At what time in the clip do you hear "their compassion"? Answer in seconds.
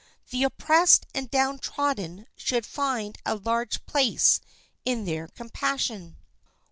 5.05-6.17